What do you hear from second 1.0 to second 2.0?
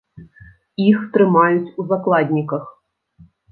трымаюць у